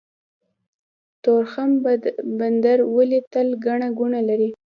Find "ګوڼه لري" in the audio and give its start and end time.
3.97-4.49